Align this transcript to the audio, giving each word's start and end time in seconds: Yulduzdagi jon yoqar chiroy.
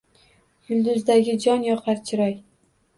Yulduzdagi 0.71 1.37
jon 1.47 1.65
yoqar 1.71 2.05
chiroy. 2.11 2.39